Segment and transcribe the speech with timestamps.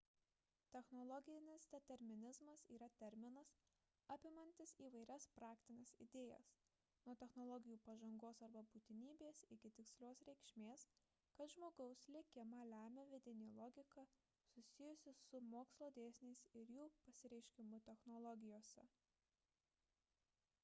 [0.75, 3.51] technologinis determinizmas yra terminas
[4.15, 6.49] apimantis įvairias praktines idėjas–
[7.09, 10.87] nuo technologijų pažangos arba būtinybės iki tikslios reikšmės
[11.37, 14.07] kad žmogaus likimą lemia vidinė logika
[14.55, 18.89] susijusi su mokslo dėsniais ir jų pasireiškimu technologijose